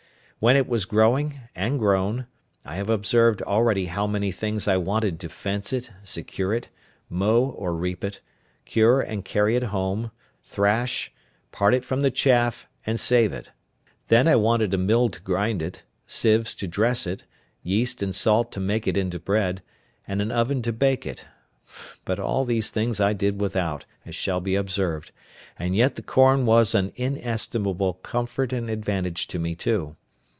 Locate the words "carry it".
9.23-9.61